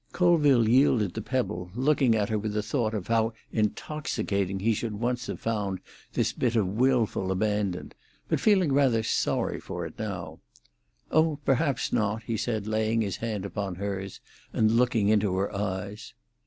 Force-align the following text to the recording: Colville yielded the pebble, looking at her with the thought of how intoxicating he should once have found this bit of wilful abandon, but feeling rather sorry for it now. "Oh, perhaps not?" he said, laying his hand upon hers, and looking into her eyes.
Colville 0.13 0.67
yielded 0.67 1.13
the 1.13 1.21
pebble, 1.21 1.69
looking 1.75 2.15
at 2.15 2.29
her 2.29 2.39
with 2.39 2.53
the 2.53 2.63
thought 2.63 2.95
of 2.95 3.05
how 3.05 3.33
intoxicating 3.51 4.59
he 4.61 4.73
should 4.73 4.95
once 4.99 5.27
have 5.27 5.39
found 5.39 5.79
this 6.13 6.33
bit 6.33 6.55
of 6.55 6.65
wilful 6.67 7.31
abandon, 7.31 7.91
but 8.27 8.39
feeling 8.39 8.71
rather 8.73 9.03
sorry 9.03 9.59
for 9.59 9.85
it 9.85 9.99
now. 9.99 10.39
"Oh, 11.11 11.37
perhaps 11.45 11.93
not?" 11.93 12.23
he 12.23 12.35
said, 12.35 12.65
laying 12.65 13.01
his 13.01 13.17
hand 13.17 13.45
upon 13.45 13.75
hers, 13.75 14.19
and 14.53 14.71
looking 14.71 15.07
into 15.09 15.35
her 15.37 15.55
eyes. 15.55 16.15